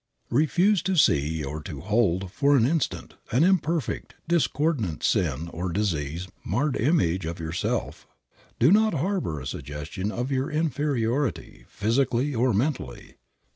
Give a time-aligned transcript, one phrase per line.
[0.31, 6.27] Refuse to see or to hold for an instant an imperfect, discordant sin or disease
[6.43, 8.07] marred image of yourself.
[8.57, 13.17] Do not harbor a suggestion of your inferiority, physically or mentally.